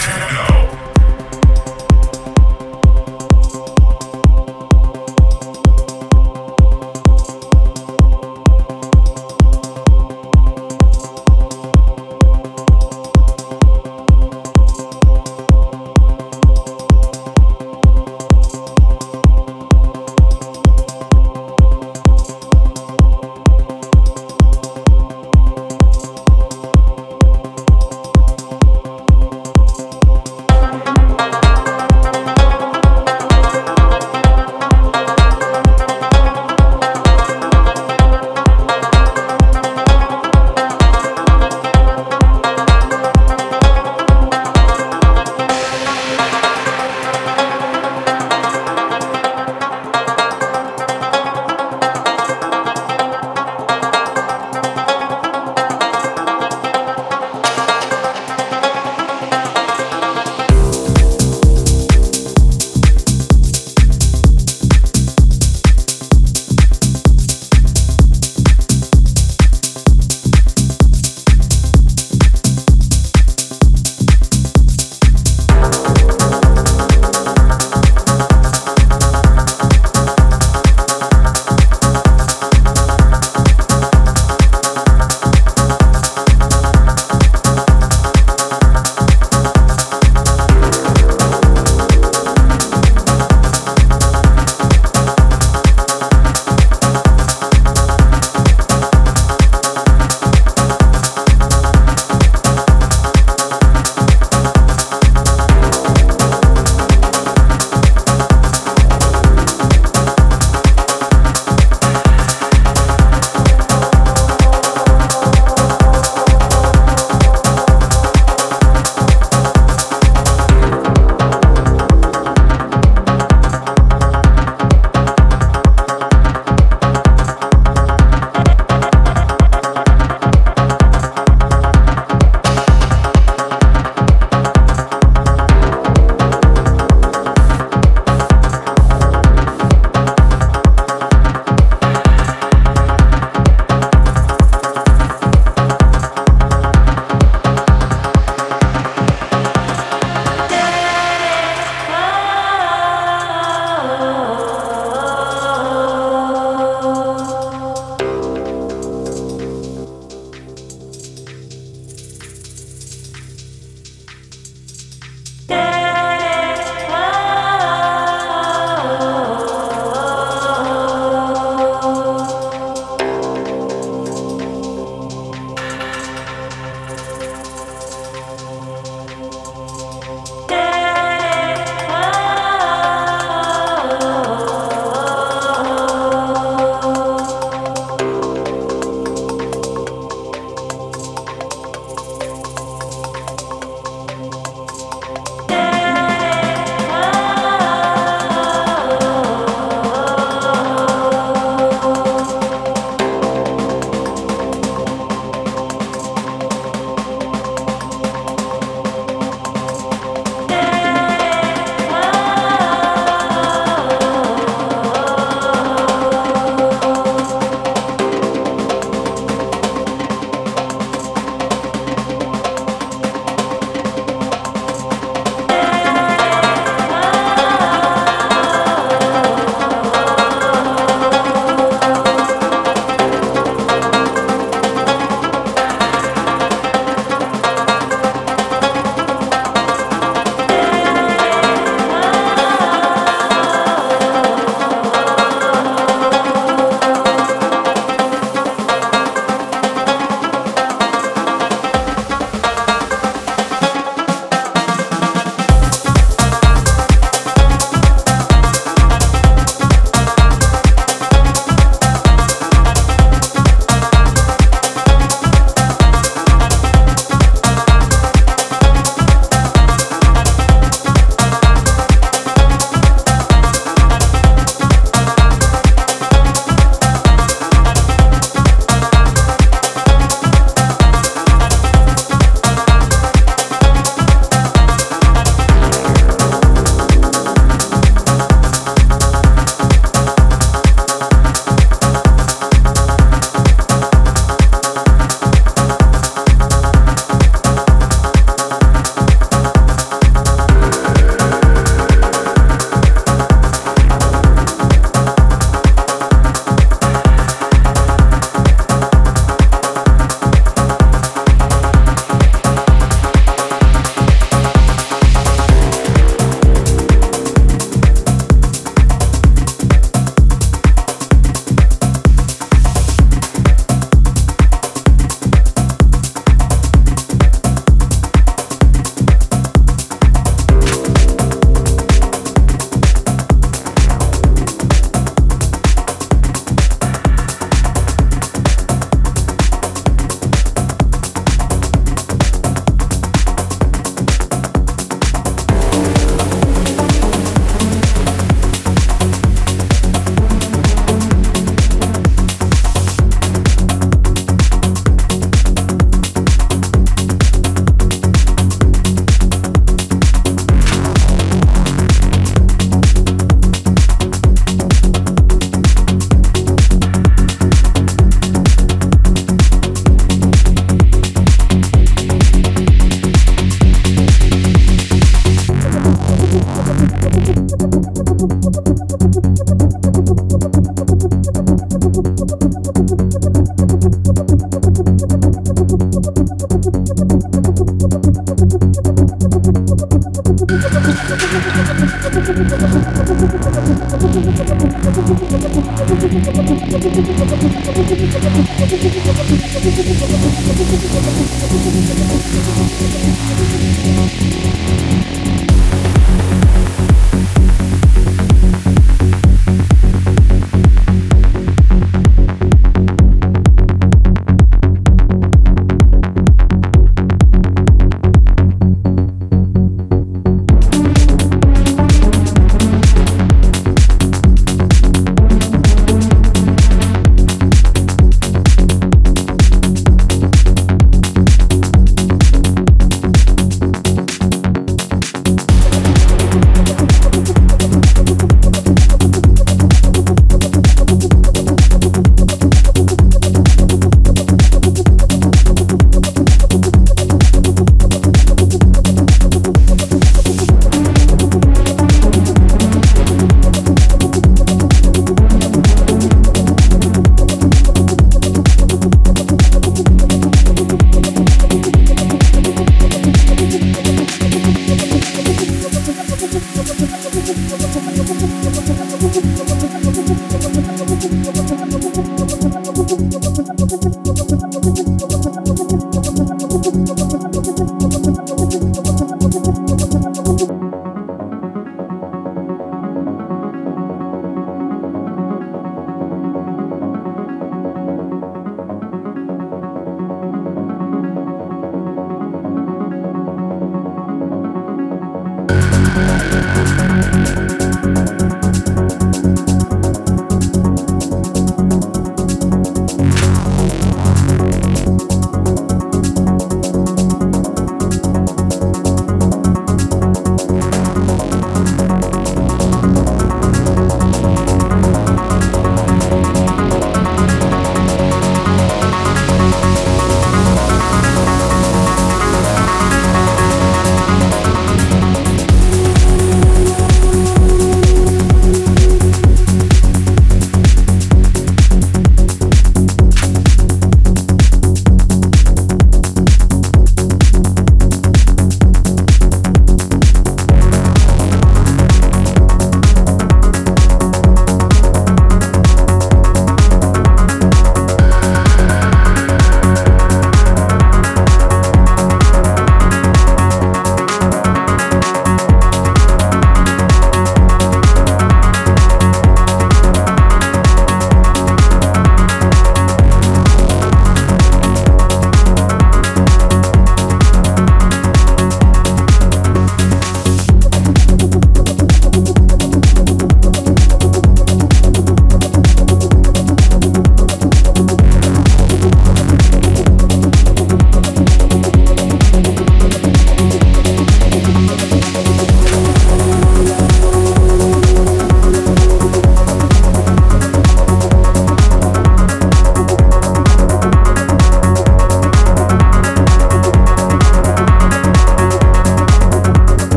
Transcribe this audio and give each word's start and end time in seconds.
techno. 0.00 0.49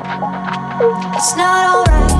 It's 0.00 1.36
not 1.36 1.88
alright. 1.88 2.11